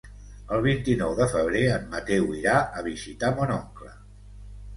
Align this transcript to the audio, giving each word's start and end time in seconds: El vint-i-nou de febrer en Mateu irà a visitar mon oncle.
El 0.55 0.61
vint-i-nou 0.67 1.11
de 1.19 1.27
febrer 1.33 1.61
en 1.73 1.85
Mateu 1.91 2.25
irà 2.39 2.57
a 2.81 2.83
visitar 2.89 3.31
mon 3.37 3.53
oncle. 3.59 3.93